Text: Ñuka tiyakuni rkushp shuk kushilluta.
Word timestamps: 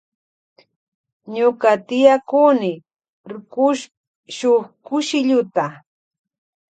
Ñuka 1.35 1.71
tiyakuni 1.87 2.71
rkushp 3.31 3.91
shuk 4.35 4.63
kushilluta. 4.85 5.65